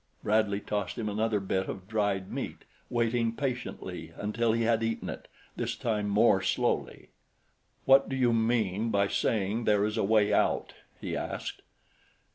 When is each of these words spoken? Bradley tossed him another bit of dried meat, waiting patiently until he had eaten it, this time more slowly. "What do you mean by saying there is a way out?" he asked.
Bradley 0.23 0.59
tossed 0.59 0.97
him 0.97 1.07
another 1.07 1.39
bit 1.39 1.67
of 1.69 1.87
dried 1.87 2.31
meat, 2.31 2.65
waiting 2.89 3.33
patiently 3.33 4.11
until 4.17 4.51
he 4.51 4.63
had 4.63 4.81
eaten 4.81 5.09
it, 5.11 5.27
this 5.55 5.75
time 5.75 6.09
more 6.09 6.41
slowly. 6.41 7.09
"What 7.85 8.09
do 8.09 8.15
you 8.15 8.33
mean 8.33 8.89
by 8.89 9.07
saying 9.09 9.65
there 9.65 9.85
is 9.85 9.97
a 9.97 10.03
way 10.03 10.33
out?" 10.33 10.73
he 10.99 11.15
asked. 11.15 11.61